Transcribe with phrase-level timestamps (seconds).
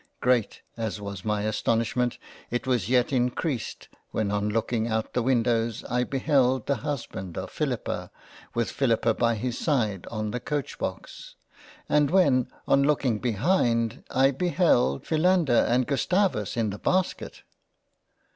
[0.19, 2.17] Great as was my astonishment,
[2.49, 7.51] it was yet increased, when on looking out of Windows, I beheld the Husband of
[7.51, 8.09] Philippa,
[8.55, 11.35] with Philippa by his side, on the Coach box
[11.87, 15.87] and when on looking behind I beheld, Philander and 35 jg JANE AUSTEN £
[16.31, 17.43] Gustavus in the Basket.